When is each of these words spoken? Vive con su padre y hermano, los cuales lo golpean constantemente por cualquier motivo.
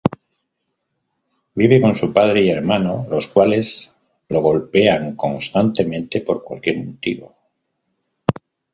Vive 1.53 1.79
con 1.79 1.93
su 1.93 2.11
padre 2.11 2.41
y 2.41 2.49
hermano, 2.49 3.05
los 3.11 3.27
cuales 3.27 3.95
lo 4.29 4.41
golpean 4.41 5.15
constantemente 5.15 6.21
por 6.21 6.43
cualquier 6.43 6.83
motivo. 6.83 7.35